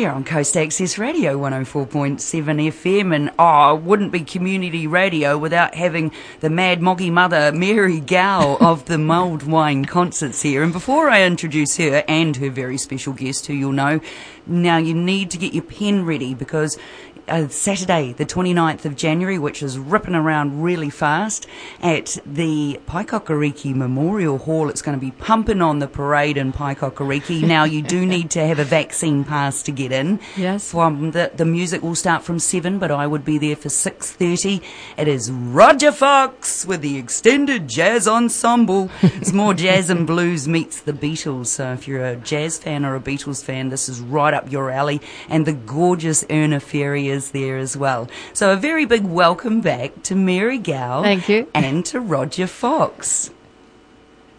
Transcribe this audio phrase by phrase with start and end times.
[0.00, 5.74] Here on Coast Access Radio 104.7 FM, and oh, it wouldn't be community radio without
[5.74, 10.62] having the mad moggy mother, Mary Gow of the Mulled Wine Concerts here.
[10.62, 14.00] And before I introduce her and her very special guest, who you'll know,
[14.46, 16.78] now you need to get your pen ready because
[17.30, 21.46] uh, Saturday, the 29th of January, which is ripping around really fast
[21.80, 24.68] at the Paekakariki Memorial Hall.
[24.68, 27.42] It's going to be pumping on the parade in Paekakariki.
[27.42, 30.20] now, you do need to have a vaccine pass to get in.
[30.36, 30.70] Yes.
[30.70, 34.62] From the, the music will start from 7, but I would be there for 6.30.
[34.96, 38.90] It is Roger Fox with the extended jazz ensemble.
[39.02, 41.48] It's more jazz and blues meets the Beatles.
[41.48, 44.70] So if you're a jazz fan or a Beatles fan, this is right up your
[44.70, 45.00] alley.
[45.28, 48.08] And the gorgeous Erna Ferry is there as well.
[48.32, 51.02] So a very big welcome back to Mary Gow.
[51.02, 51.48] Thank you.
[51.54, 53.30] And to Roger Fox.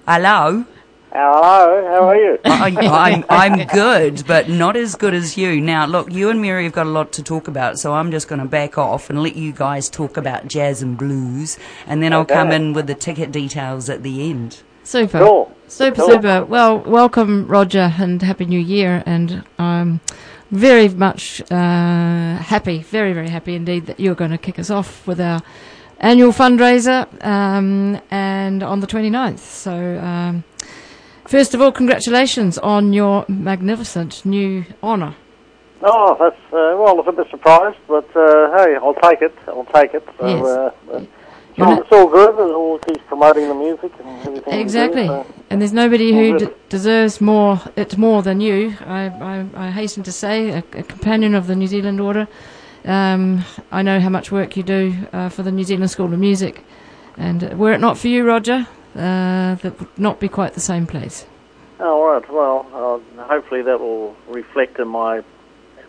[0.07, 0.66] Hello.
[1.13, 2.40] Hello, how are you?
[2.45, 5.59] I, I'm, I'm good, but not as good as you.
[5.59, 8.30] Now, look, you and Mary have got a lot to talk about, so I'm just
[8.30, 12.13] going to back off and let you guys talk about jazz and blues, and then
[12.13, 14.63] I'll come in with the ticket details at the end.
[14.84, 15.20] Super.
[15.20, 15.51] Cool.
[15.68, 16.10] Super, Cool.
[16.10, 16.46] super.
[16.46, 19.04] Well, welcome, Roger, and Happy New Year.
[19.05, 20.01] And I'm
[20.51, 25.07] very much uh, happy, very, very happy indeed that you're going to kick us off
[25.07, 25.41] with our
[25.99, 29.40] annual fundraiser um, and on the 29th.
[29.40, 30.43] So, um,
[31.26, 35.16] first of all, congratulations on your magnificent new honour.
[35.84, 39.34] Oh, that's, uh, well, I was a bit surprised, but uh, hey, I'll take it.
[39.48, 40.04] I'll take it.
[40.20, 41.07] So, Yes.
[41.62, 42.55] You're it's, all, not- it's all good.
[42.55, 44.43] All promoting the music and everything.
[44.45, 45.07] we do, Exactly.
[45.07, 48.76] so- And there's nobody who d- deserves more it more than you.
[48.85, 52.27] I, I, I hasten to say, a, a companion of the New Zealand Order.
[52.85, 56.20] Um, I know how much work you do uh, for the New Zealand School of
[56.20, 56.63] Music,
[57.17, 60.87] and were it not for you, Roger, uh, that would not be quite the same
[60.87, 61.26] place.
[61.79, 62.32] Oh, all right.
[62.32, 62.65] Well,
[63.20, 65.22] uh, hopefully that will reflect in my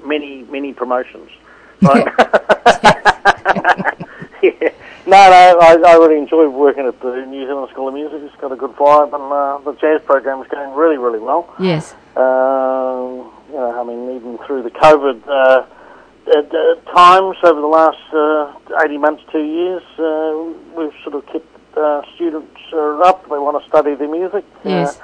[0.04, 1.30] many, many promotions.
[1.82, 2.06] Right?
[4.42, 4.70] yeah.
[5.04, 8.20] No, no, I, I really enjoy working at the New Zealand School of Music.
[8.22, 11.52] It's got a good vibe, and uh, the jazz program is going really, really well.
[11.58, 17.60] Yes, Um, you know, I mean, even through the COVID uh, uh, uh, times over
[17.60, 21.46] the last uh, 80 months, two years, uh, we've sort of kept
[21.76, 23.24] uh, students uh, up.
[23.24, 24.44] They want to study their music.
[24.64, 25.00] yes,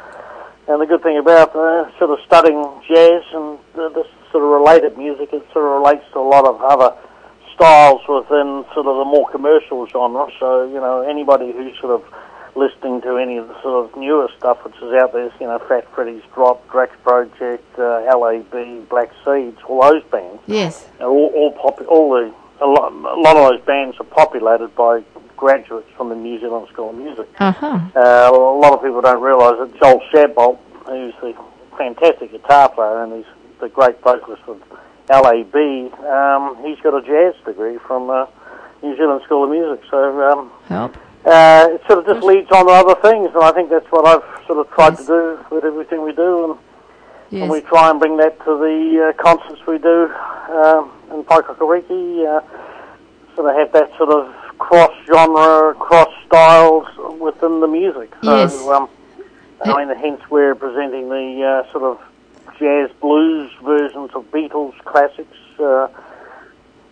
[0.69, 4.51] and the good thing about uh, sort of studying jazz and uh, this sort of
[4.51, 6.95] related music, it sort of relates to a lot of other
[7.59, 10.27] styles within sort of the more commercial genre.
[10.39, 12.05] So, you know, anybody who's sort of
[12.57, 15.59] listening to any of the sort of newer stuff which is out there, you know,
[15.69, 21.53] Fat Freddy's Drop, Drax Project, uh, LAB, Black Seeds, all those bands, yes, all, all,
[21.53, 25.03] pop- all the, a lot, a lot of those bands are populated by
[25.37, 27.29] graduates from the New Zealand School of Music.
[27.39, 31.35] uh huh, Uh, a lot of people don't realise that Joel Shadbolt, who's the
[31.77, 33.27] fantastic guitar player and he's
[33.61, 34.61] the great vocalist of
[35.11, 35.55] LAB,
[36.05, 38.27] um, he's got a jazz degree from uh,
[38.83, 39.85] New Zealand School of Music.
[39.91, 43.71] So um, uh, it sort of just leads on to other things, and I think
[43.71, 45.07] that's what I've sort of tried Yes.
[45.07, 46.57] to do with everything we do,
[47.33, 50.13] and, and we try and bring that to the uh, concerts we do
[50.51, 52.27] um, in Paekakariki.
[52.27, 52.41] Uh,
[53.35, 56.87] sort of have that sort of cross genre, cross styles
[57.21, 58.13] within the music.
[58.25, 58.67] So, Yes.
[58.69, 58.89] um,
[59.65, 62.01] I mean, hence we're presenting the uh, sort of
[62.59, 65.37] jazz blues versions of Beatles classics.
[65.59, 65.89] Uh,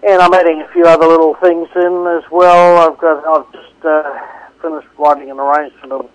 [0.07, 2.91] and I'm adding a few other little things in as well.
[2.91, 4.19] I've got, I've just uh,
[4.63, 6.11] finished writing an arrangement of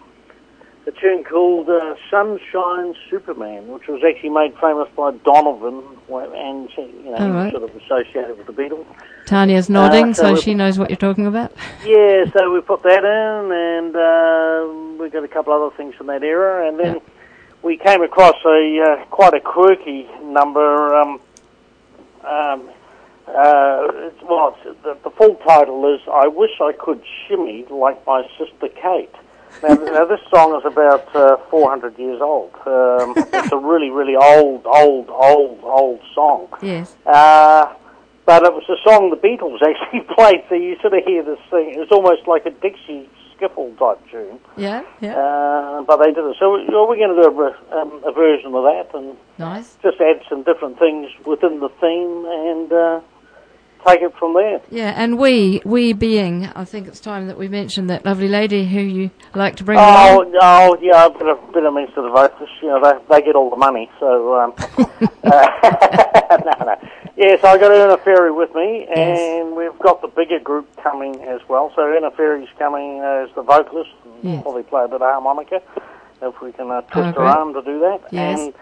[0.87, 7.11] a tune called uh, Sunshine Superman, which was actually made famous by Donovan, and you
[7.11, 7.51] know, right.
[7.51, 8.85] sort of associated with the Beatles.
[9.25, 11.53] Tanya's nodding, Uh, so so she knows what you're talking about.
[11.85, 16.07] Yeah, so we put that in, and uh, we got a couple other things from
[16.07, 17.01] that era, and then
[17.63, 20.95] we came across a uh, quite a quirky number.
[20.95, 21.19] Um,
[22.23, 22.69] um,
[23.27, 28.05] uh, it's, well, it's, the, the full title is "I Wish I Could Shimmy Like
[28.05, 29.13] My Sister Kate."
[29.63, 32.53] Now, now this song is about uh, 400 years old.
[32.65, 36.47] Um, it's a really, really old, old, old, old song.
[36.61, 37.73] Yes, Uh,
[38.25, 41.39] but it was a song the Beatles actually played, so you sort of hear this
[41.49, 41.75] thing.
[41.77, 43.09] It's almost like a Dixie
[43.41, 46.35] skiffle type tune, yeah, yeah, uh, but they did it.
[46.39, 49.77] So we're going to do a, um, a version of that and nice.
[49.81, 53.01] just add some different things within the theme and uh,
[53.87, 54.61] take it from there.
[54.69, 58.67] Yeah, and we, we being, I think it's time that we mention that lovely lady
[58.67, 60.33] who you like to bring Oh, along.
[60.39, 62.49] oh, yeah, a bit of, bit of means to the voters.
[62.61, 64.35] You know, they, they get all the money, so...
[64.39, 64.53] Um,
[65.23, 65.47] uh,
[66.45, 66.75] no, no.
[67.21, 71.21] Yeah, so I got Erna Ferry with me, and we've got the bigger group coming
[71.21, 71.71] as well.
[71.75, 74.41] So Erna Ferry's coming as the vocalist, and Yes.
[74.41, 75.61] probably play a bit of harmonica,
[76.23, 78.01] if we can uh, twist her arm to do that.
[78.11, 78.39] Yes.
[78.39, 78.53] And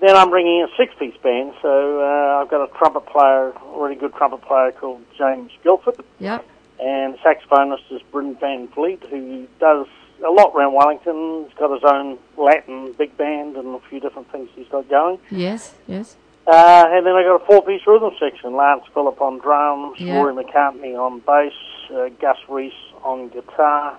[0.00, 1.54] then I'm bringing a six-piece band.
[1.62, 5.96] So uh, I've got a trumpet player, a really good trumpet player called James Guilford,
[6.18, 6.44] Yep.
[6.80, 9.86] and saxophonist is Bryn van Vliet, who does
[10.22, 11.46] a lot around Wellington.
[11.48, 15.18] He's got his own Latin big band and a few different things he's got going.
[15.30, 15.72] Yes.
[15.86, 16.16] Yes.
[16.46, 20.16] Uh, and then I got a four-piece rhythm section: Lance Phillip on drums, Yeah.
[20.16, 21.52] Rory McCartney on bass,
[21.90, 23.96] uh, Gus Reese on guitar,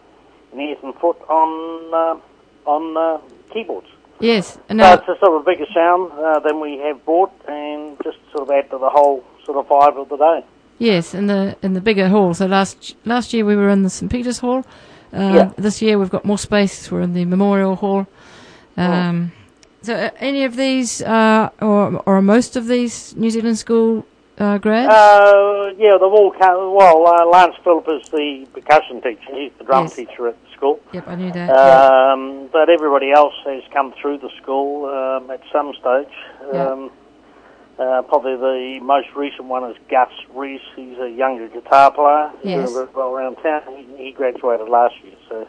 [0.51, 3.17] and Ethan Foot on uh, on uh,
[3.51, 3.87] keyboards.
[4.19, 4.57] Yes.
[4.69, 7.97] And So now, it's a sort of bigger sound uh, than we have bought, and
[8.03, 10.45] just sort of add to the whole sort of vibe of the day.
[10.77, 12.33] yes, in the in the bigger hall.
[12.35, 14.63] So last last year we were in the St Peter's Hall.
[15.11, 15.51] Uh, Yeah.
[15.57, 16.91] This year we've got more space.
[16.91, 18.05] We're in the Memorial Hall.
[18.77, 18.81] Oh.
[19.85, 24.03] So uh, any of these, uh, or or are most of these New Zealand school
[24.39, 24.89] uh, grads?
[24.91, 26.73] Uh, yeah, they've all come.
[26.73, 29.31] Well, uh, Lance Phillip is the percussion teacher.
[29.33, 29.95] He's the drum Yes.
[29.95, 30.79] teacher at the school.
[30.91, 31.49] yep, I knew that.
[31.49, 32.13] yeah.
[32.13, 36.13] Um, but everybody else has come through the school um, at some stage.
[36.51, 36.71] Yeah.
[36.71, 36.91] Um,
[37.77, 40.61] uh, probably the most recent one is Gus Reese.
[40.75, 42.31] He's a younger guitar player.
[42.41, 42.71] He's Yes.
[42.73, 43.61] very well around town.
[43.77, 45.45] He, he graduated last year, so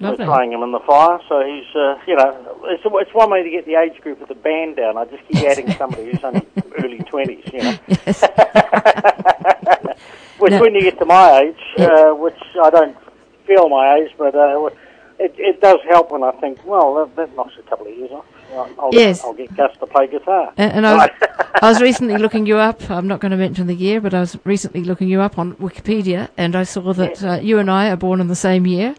[0.00, 0.18] Lovely.
[0.18, 1.18] we're throwing him in the fire.
[1.28, 4.28] So he's, uh, you know, it's, it's one way to get the age group of
[4.28, 4.96] the band down.
[4.96, 6.46] I just keep adding somebody who's only
[6.82, 7.78] early 20s, you know.
[7.88, 8.22] Yes.
[10.38, 10.60] Which, No.
[10.60, 12.96] when you get to my age, uh, which I don't
[13.44, 14.66] feel my age, but uh,
[15.18, 18.12] it, it does help when I think, well, that, that knocks a couple of years
[18.12, 18.24] off.
[18.52, 19.24] I'll, I'll, Yes.
[19.24, 20.52] I'll get Gus to play guitar.
[20.56, 21.10] And, and I, was,
[21.62, 22.90] I was recently looking you up.
[22.90, 25.54] I'm not going to mention the year, but I was recently looking you up on
[25.56, 28.94] Wikipedia, and I saw that uh, you and I are born in the same year.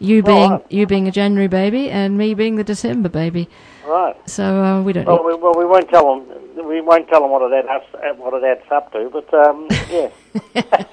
[0.00, 0.66] You being right.
[0.70, 3.48] you being a January baby, and me being the December baby.
[3.86, 4.16] Right.
[4.28, 5.06] So uh, we don't.
[5.06, 6.66] Well, we, well, we won't tell them.
[6.66, 9.08] We won't tell them what it adds, what it adds up to.
[9.10, 10.10] But um, yeah,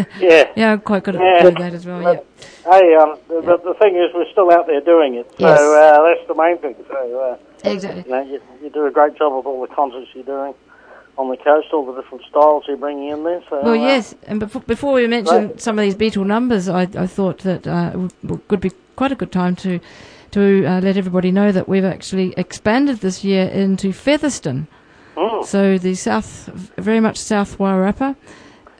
[0.18, 0.50] yeah.
[0.56, 1.42] yeah, I'm quite good at Yeah.
[1.42, 2.02] doing that as well.
[2.02, 2.20] Yeah.
[2.70, 5.58] Hey, um, the, the, the thing is, we're still out there doing it, so Yes.
[5.58, 6.76] uh, that's the main thing.
[6.88, 8.04] So, uh, Exactly.
[8.06, 10.54] you know, you, you do a great job of all the concerts you're doing
[11.18, 13.42] on the coast, all the different styles you're bringing in there.
[13.50, 15.60] So, Well, uh, yes, and before, before we mention Right.
[15.60, 19.10] some of these Beatle numbers, I, I thought that uh, it would, would be quite
[19.12, 19.80] a good time to
[20.30, 24.68] to uh, let everybody know that we've actually expanded this year into Featherston.
[25.16, 26.46] mm, So the south,
[26.76, 28.14] very much South Wairarapa.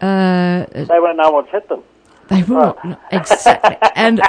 [0.01, 1.83] Uh, they won't know what's hit them.
[2.31, 2.79] They will
[3.13, 4.23] exactly, and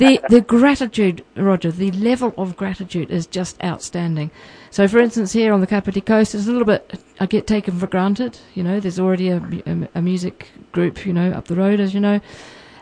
[0.00, 4.30] the the gratitude, Roger, the level of gratitude is just outstanding.
[4.70, 7.78] So, for instance, here on the Kapiti Coast, it's a little bit I get taken
[7.78, 8.38] for granted.
[8.54, 9.36] You know, there's already a,
[9.66, 12.20] a, a music group, you know, up the road, as you know,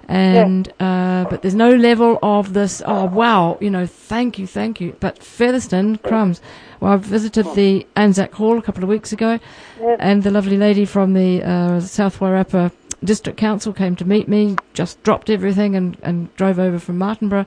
[0.08, 2.82] and uh, but there's no level of this.
[2.86, 4.96] Oh wow, you know, thank you, thank you.
[5.00, 6.40] But Featherston, crumbs.
[6.80, 9.38] Well, I visited the Anzac Hall a couple of weeks ago,
[9.98, 12.70] and the lovely lady from the uh, South Wairarapa
[13.04, 14.56] District Council came to meet me.
[14.74, 17.46] Just dropped everything and, and drove over from Martinborough,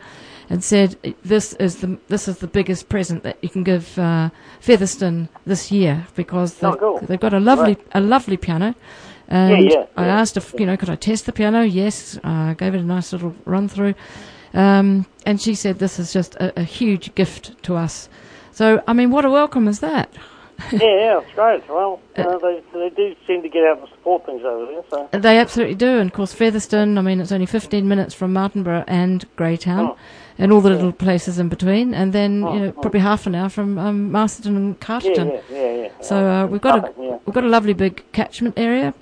[0.49, 4.29] and said, "This is the this is the biggest present that you can give uh,
[4.61, 6.99] Featherston this year because Oh, they've, cool.
[6.99, 8.75] they've got a lovely a lovely piano."
[9.27, 10.19] And yeah, I yeah.
[10.19, 11.61] asked if you know could I test the piano?
[11.61, 13.93] Yes, uh, gave it a nice little run through,
[14.53, 18.09] um, and she said this is just a, a huge gift to us.
[18.51, 20.13] So I mean, what a welcome is that?
[20.71, 21.67] Yeah, yeah, it's great.
[21.69, 24.83] Well, uh, they they do seem to get out and support things over there.
[24.89, 28.33] So, They absolutely do, and of course Featherston, I mean, it's only 15 minutes from
[28.33, 29.97] Martinborough and Greytown, Oh.
[30.37, 32.81] and all the little places in between, and then Oh, you know oh.
[32.81, 35.29] probably half an hour from um, Masterton and Carterton.
[35.31, 35.89] yeah, yeah, yeah.
[36.01, 37.17] So uh, we've got a yeah.
[37.25, 38.93] we've got a lovely big catchment area,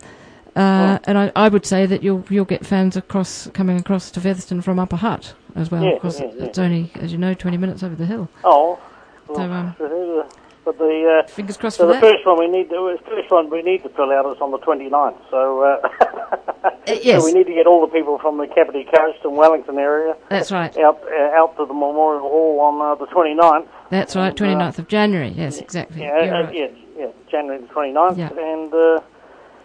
[0.56, 4.20] uh, and I, I would say that you'll you'll get fans across coming across to
[4.22, 6.46] Featherston from Upper Hutt as well, Yeah, because yeah, yeah.
[6.46, 8.30] it's only as you know 20 minutes over the hill.
[8.44, 8.80] Oh,
[9.28, 10.24] well, So, um, uh,
[10.70, 12.02] but the uh, Fingers crossed so for the that.
[12.02, 14.52] first one we need to, the first one we need to fill out is on
[14.52, 15.18] the 29th.
[15.32, 17.22] So, uh, yes.
[17.22, 20.16] so we need to get all the people from the Kapiti Coast and Wellington area
[20.30, 20.76] That's right.
[20.78, 23.68] out uh, out to the Memorial Hall on uh, the 29th.
[23.90, 24.40] That's right.
[24.40, 25.30] And, uh, 29th of January.
[25.30, 26.02] Yes, exactly.
[26.02, 26.56] Yeah, uh, right.
[26.56, 28.30] yeah, yeah, January the 29th, Yeah.
[28.38, 29.02] and uh,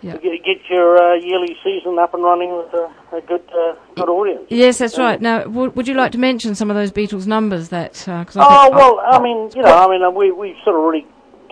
[0.05, 0.17] Yeah.
[0.19, 4.09] get, get your uh, yearly season up and running with a, a good uh, good
[4.11, 4.45] audience.
[4.51, 5.21] Yes, that's right.
[5.21, 8.07] Now, w- would you like to mention some of those Beatles numbers that?
[8.07, 10.55] Uh, cause I Oh think- well, I mean, you know, I mean, uh, we we
[10.65, 11.07] sort of really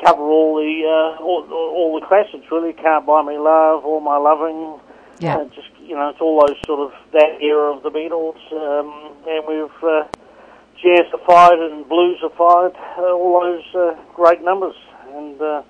[0.04, 2.72] cover all the uh, all, all the classics, really.
[2.74, 4.78] Can't buy me love, all my loving.
[5.18, 5.36] Yeah.
[5.36, 9.14] Uh, just you know, it's all those sort of that era of the Beatles, um,
[9.26, 10.04] and we've uh,
[10.82, 14.74] jazzified and bluesified uh, all those uh, great numbers.
[15.14, 15.62] And uh,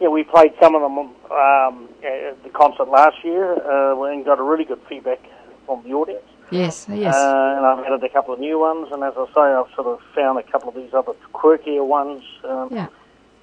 [0.00, 4.38] yeah, we played some of them um, at the concert last year, uh, and got
[4.38, 5.20] a really good feedback
[5.66, 6.24] from the audience.
[6.50, 7.14] yes, yes.
[7.14, 9.86] Uh, and I've added a couple of new ones, and as I say, I've sort
[9.88, 12.86] of found a couple of these other quirkier ones um, yeah.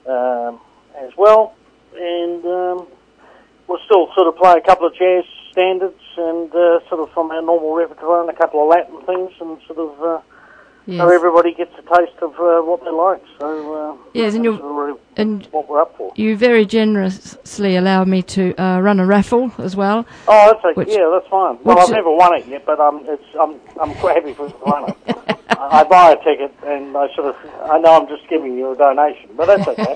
[0.07, 0.59] um,
[0.97, 1.53] as well.
[1.95, 2.87] And um,
[3.67, 7.31] we'll still sort of play a couple of jazz standards and uh, sort of from
[7.31, 10.21] our normal repertoire and a couple of Latin things, and sort of uh,
[10.87, 10.99] Yes.
[11.01, 13.21] so everybody gets a taste of uh, what they like.
[13.39, 16.13] So uh, Yes, and you're really and what we're up for.
[16.15, 20.05] you very generously allow me to uh, run a raffle as well.
[20.27, 20.73] Oh, that's okay.
[20.75, 21.57] Which- yeah, that's fine.
[21.63, 24.55] Well, I've never won it yet, but I'm it's I'm I'm quite happy for the
[24.65, 24.93] winner.
[25.49, 27.35] I I buy a ticket and I sort of
[27.69, 29.95] I know I'm just giving you a donation, but that's okay.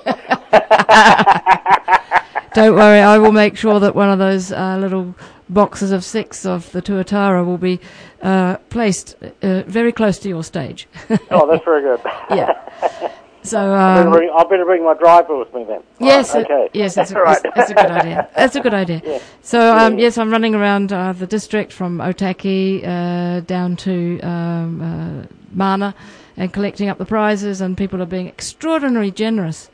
[2.55, 5.13] Don't worry, I will make sure that one of those uh, little
[5.49, 7.79] boxes of six of the Tuatara will be
[8.21, 10.87] uh, placed uh, very close to your stage.
[11.31, 11.99] oh, that's very good.
[12.29, 13.11] yeah.
[13.41, 15.81] So I better um, bring, I better bring my driver with me then.
[15.97, 16.69] Yes, Right, okay.
[16.73, 17.41] yes, that's, a, right.
[17.41, 18.29] that's, that's a good idea.
[18.35, 19.01] That's a good idea.
[19.03, 19.19] Yeah.
[19.41, 20.03] So, um, Yeah.
[20.03, 25.95] yes, I'm running around uh, the district from Otaki uh, down to um, uh, Mana
[26.35, 29.69] and collecting up the prizes, and people are being extraordinarily generous.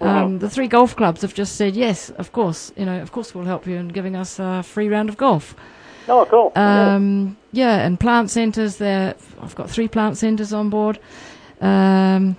[0.00, 2.72] Um, the three golf clubs have just said yes, of course.
[2.76, 5.54] You know, of course, we'll help you in giving us a free round of golf.
[6.08, 6.52] Oh, cool.
[6.54, 6.94] Yeah.
[6.94, 8.76] Um, yeah, and plant centres.
[8.76, 10.98] There, I've got three plant centres on board.
[11.60, 12.36] Um,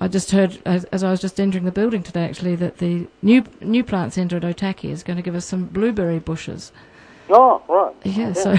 [0.00, 3.06] I just heard as, as I was just entering the building today, actually, that the
[3.22, 6.72] new new plant centre at Otaki is going to give us some blueberry bushes.
[7.30, 7.94] Oh, right.
[8.04, 8.56] Yeah, so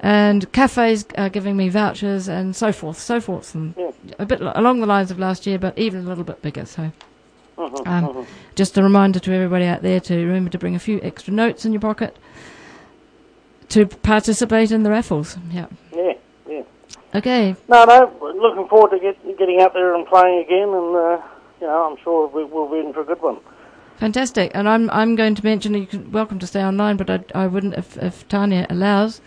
[0.00, 3.90] and cafes are giving me vouchers and so forth, so forth, and Yeah.
[4.18, 6.66] a bit along the lines of last year, but even a little bit bigger.
[6.66, 6.90] So.
[7.58, 8.26] Mhm, Um, mhm.
[8.54, 11.64] Just a reminder to everybody out there to remember to bring a few extra notes
[11.64, 12.16] in your pocket
[13.70, 15.36] to participate in the raffles.
[15.50, 15.66] Yeah.
[15.94, 16.12] Yeah,
[16.48, 16.62] yeah.
[17.14, 17.56] Okay.
[17.68, 18.10] No, no.
[18.20, 21.18] Looking forward to get, getting out there and playing again, and uh,
[21.60, 23.38] you know, I'm sure we, we'll be in for a good one.
[23.96, 24.50] Fantastic.
[24.54, 27.46] And I'm I'm going to mention you can welcome to stay online, but I I
[27.46, 29.20] wouldn't if if Tanya allows.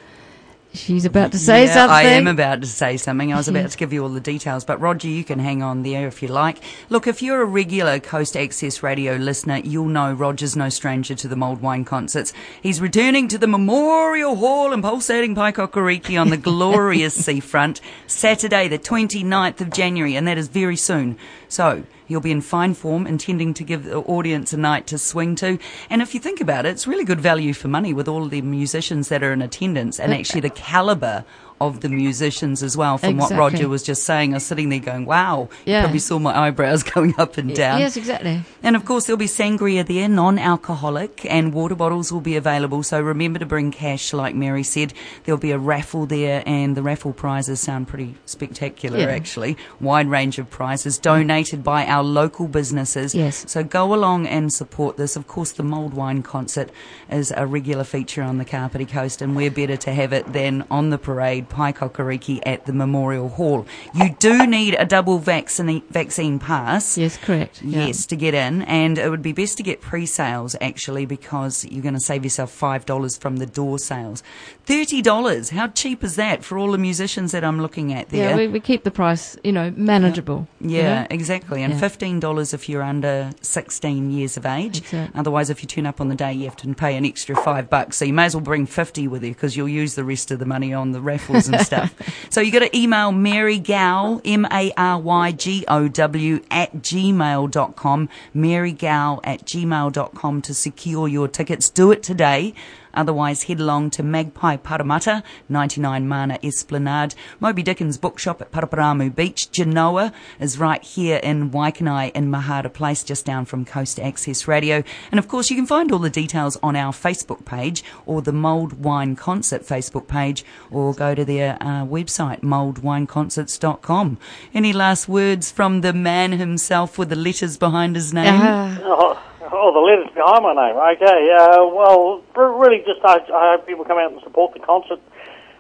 [0.75, 1.95] She's about to say yeah, something.
[1.95, 3.33] I am about to say something.
[3.33, 5.83] I was about to give you all the details, but Roger, you can hang on
[5.83, 6.61] there if you like.
[6.89, 11.27] Look, if you're a regular Coast Access Radio listener, you'll know Roger's no stranger to
[11.27, 12.33] the mulled wine concerts.
[12.61, 18.79] He's returning to the Memorial Hall in pulsating Paekakariki on the glorious seafront Saturday, the
[18.79, 21.17] 29th of January, and that is very soon.
[21.47, 25.35] So, He'll be in fine form, intending to give the audience a night to swing
[25.35, 25.57] to.
[25.89, 28.41] And if you think about it, it's really good value for money with all the
[28.41, 31.25] musicians that are in attendance and actually the caliber
[31.61, 32.97] of the musicians as well.
[32.97, 35.47] From what Roger was just saying, I was sitting there going, wow.
[35.65, 35.81] You Yeah.
[35.83, 37.79] probably saw my eyebrows going up and down.
[37.79, 38.41] Yes, exactly.
[38.61, 42.83] And of course, there'll be sangria there, non alcoholic, and water bottles will be available.
[42.83, 44.93] So remember to bring cash, like Mary said.
[45.23, 49.05] There'll be a raffle there, and the raffle prizes sound pretty spectacular, Yeah.
[49.07, 49.57] actually.
[49.79, 53.15] Wide range of prizes donated by our local businesses.
[53.15, 53.45] Yes.
[53.47, 55.15] So go along and support this.
[55.15, 56.69] Of course, the mulled wine concert
[57.09, 60.65] is a regular feature on the Kapiti Coast, and we're better to have it than
[60.69, 63.65] on the parade, Paekakariki at the Memorial Hall.
[63.93, 66.97] You do need a double vaccine, vaccine pass.
[66.97, 67.61] Yes, correct.
[67.61, 67.87] Yeah.
[67.87, 71.81] Yes, to get in, and it would be best to get pre-sales actually because you're
[71.83, 74.23] going to save yourself five dollars from the door sales.
[74.65, 78.31] Thirty dollars, how cheap is that for all the musicians that I'm looking at there?
[78.31, 80.47] Yeah, we, we keep the price, you know, manageable.
[80.59, 81.07] you Yeah, know?
[81.11, 81.61] exactly.
[81.63, 81.79] And Yeah.
[81.79, 84.81] fifteen dollars if you're under sixteen years of age.
[85.13, 87.69] Otherwise, if you turn up on the day, you have to pay an extra five
[87.69, 87.97] bucks.
[87.97, 90.39] So you may as well bring fifty with you because you'll use the rest of
[90.39, 91.01] the money on the
[91.35, 92.27] raffles and stuff.
[92.29, 96.73] so you got to email Mary Gow M A R Y G O W at
[96.77, 98.09] gmail.com.
[98.33, 101.69] Mary Gow at gmail.com to secure your tickets.
[101.69, 102.53] Do it today.
[102.95, 107.15] Otherwise, head along to Magpie Paremata, 99 Mana Esplanade.
[107.39, 109.51] Moby Dickens Bookshop at Paraparaumu Beach.
[109.51, 114.83] Genoa is right here in Waikanae in Mahara Place, just down from Coast Access Radio.
[115.11, 118.33] And of course, you can find all the details on our Facebook page or the
[118.33, 124.17] Mulled Wine Concert Facebook page or go to their uh, website, mulledwineconcerts.com.
[124.53, 128.39] Any last words from the man himself with the letters behind his name?
[128.41, 129.21] Ah,
[129.51, 130.75] Oh, the letters behind my name.
[130.97, 131.29] Okay.
[131.31, 134.99] Uh, well, really, just I, I hope people come out and support the concert.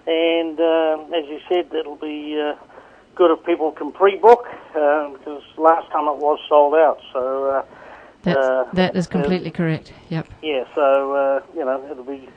[0.07, 2.55] And uh, as you said, it'll be uh,
[3.15, 6.99] good if people can pre-book uh, because last time it was sold out.
[7.13, 7.65] So uh,
[8.23, 9.93] that's, uh, that is completely correct.
[10.09, 10.27] Yep.
[10.41, 12.27] yeah, so uh, you know it'll be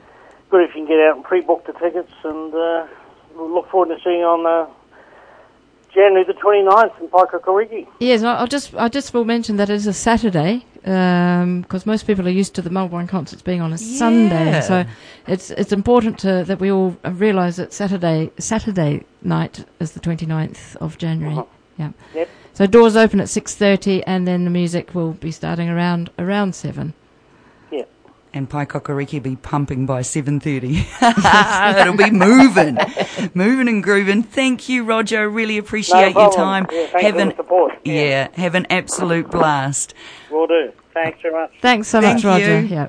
[0.51, 2.13] good if you can get out and pre-book the tickets.
[2.25, 2.87] And uh,
[3.35, 4.71] we'll look forward to seeing you on uh,
[5.93, 7.87] January the 29th in Paekakariki.
[8.01, 12.07] Yes, I- I'll just I just will mention that it is a Saturday because most
[12.07, 14.61] people are used to the mulled wine concerts being on a Sunday.
[14.63, 14.85] So
[15.27, 20.77] it's it's important to, that we all realise that Saturday Saturday night is the 29th
[20.77, 21.35] of January.
[21.35, 21.45] Uh-huh.
[21.77, 21.93] Yeah.
[22.15, 22.29] Yep.
[22.55, 26.55] So doors open at six thirty, and then the music will be starting around around
[26.55, 26.95] seven.
[28.39, 28.45] Yeah.
[28.45, 31.81] and Paekakariki will be pumping by 7.30.
[31.81, 32.79] It'll be moving,
[33.35, 34.23] moving and grooving.
[34.23, 35.29] Thank you, Roger.
[35.29, 36.67] Really appreciate your time.
[36.71, 37.73] Yeah, thanks have for an, the support.
[37.85, 39.95] yeah, have an absolute blast.
[40.31, 40.73] Will do.
[40.95, 41.53] Thanks very much.
[41.61, 42.61] Thanks so Thank much, Roger.
[42.61, 42.67] you.
[42.67, 42.89] Yeah.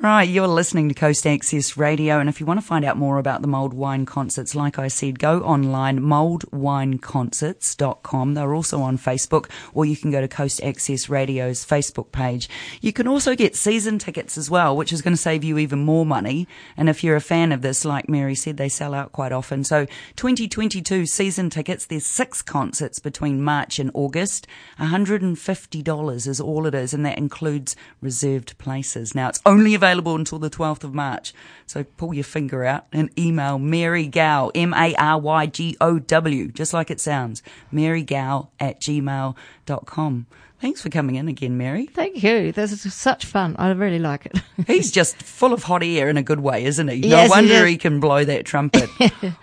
[0.00, 3.18] Right, you're listening to Coast Access Radio, and if you want to find out more
[3.18, 8.34] about the Mulled Wine Concerts, like I said, go online, mulledwineconcerts.com.
[8.34, 12.48] They're also on Facebook, or you can go to Coast Access Radio's Facebook page.
[12.80, 15.80] You can also get season tickets as well, which is going to save you even
[15.80, 16.46] more money.
[16.76, 19.64] And if you're a fan of this, like Mary said, they sell out quite often.
[19.64, 24.46] So 2022 season tickets, there's six concerts between March and August.
[24.78, 29.12] $150 is all it is, and that includes reserved places.
[29.12, 31.32] Now, it's only available available until the 12th of March.
[31.66, 37.42] So pull your finger out and email Mary Gow, M-A-R-Y-G-O-W, just like it sounds,
[37.72, 40.26] Mary Gow at gmail.com.
[40.60, 41.86] Thanks for coming in again, Mary.
[41.86, 42.50] Thank you.
[42.50, 43.54] This is such fun.
[43.60, 44.38] I really like it.
[44.66, 46.96] He's just full of hot air in a good way, isn't he?
[46.96, 48.90] Yes, no wonder he he, can blow that trumpet.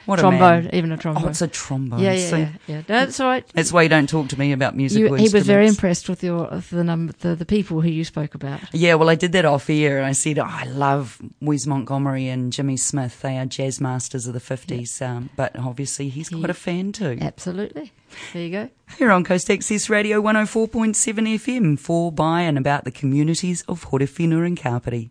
[0.06, 0.76] What trombone, a man.
[0.76, 1.26] even a trombone.
[1.26, 2.00] Oh, it's a trombone.
[2.00, 2.38] yeah, yeah, See?
[2.38, 2.76] yeah, yeah.
[2.78, 3.48] No, that's all right.
[3.54, 5.00] That's why you don't talk to me about music.
[5.00, 8.04] You, he was very impressed with your with the number the, the people who you
[8.04, 8.62] spoke about.
[8.72, 12.28] Yeah, well, I did that off air, and I said oh, I love Wes Montgomery
[12.28, 13.22] and Jimmy Smith.
[13.22, 17.18] They are jazz masters of the fifties, um, but obviously he's quite a fan too.
[17.20, 17.92] Absolutely.
[18.34, 18.70] There you go.
[18.98, 24.46] Here on Coast Access Radio 104.7 FM, for, by, and about the communities of Horowhenua
[24.46, 25.04] and Kapiti.